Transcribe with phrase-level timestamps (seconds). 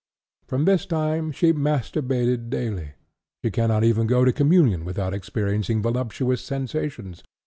[0.47, 2.93] From this time she masturbated daily.
[3.43, 7.21] She cannot even go to communion without experiencing voluptuous sensations.